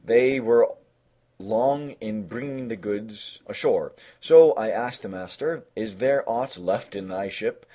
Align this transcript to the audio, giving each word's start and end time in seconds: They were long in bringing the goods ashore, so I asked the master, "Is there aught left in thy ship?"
They 0.03 0.39
were 0.39 0.67
long 1.37 1.91
in 2.01 2.23
bringing 2.25 2.69
the 2.69 2.75
goods 2.75 3.39
ashore, 3.45 3.93
so 4.19 4.53
I 4.53 4.71
asked 4.71 5.03
the 5.03 5.09
master, 5.09 5.65
"Is 5.75 5.97
there 5.97 6.27
aught 6.27 6.57
left 6.57 6.95
in 6.95 7.09
thy 7.09 7.29
ship?" 7.29 7.67